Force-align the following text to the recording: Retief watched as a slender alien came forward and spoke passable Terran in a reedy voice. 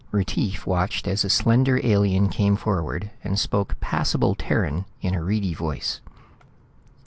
Retief 0.09 0.65
watched 0.65 1.05
as 1.07 1.23
a 1.23 1.29
slender 1.29 1.79
alien 1.83 2.27
came 2.29 2.55
forward 2.55 3.11
and 3.23 3.37
spoke 3.37 3.79
passable 3.81 4.33
Terran 4.33 4.85
in 5.01 5.13
a 5.13 5.23
reedy 5.23 5.53
voice. 5.53 6.01